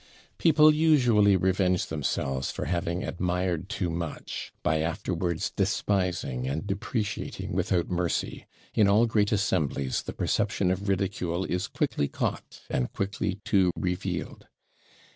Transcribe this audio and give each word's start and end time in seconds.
People 0.39 0.73
usually 0.73 1.37
revenge 1.37 1.85
themselves 1.85 2.49
for 2.49 2.65
having 2.65 3.03
admired 3.03 3.69
too 3.69 3.91
much, 3.91 4.51
by 4.63 4.79
afterwards 4.79 5.51
despising 5.51 6.47
and 6.47 6.65
depreciating 6.65 7.53
without 7.53 7.91
mercy 7.91 8.47
in 8.73 8.87
all 8.87 9.05
great 9.05 9.31
assemblies 9.31 10.01
the 10.01 10.13
perception 10.13 10.71
of 10.71 10.89
ridicule 10.89 11.45
is 11.45 11.67
quickly 11.67 12.07
caught, 12.07 12.61
and 12.67 12.91
quickly 12.93 13.41
too 13.45 13.69
revealed. 13.75 14.47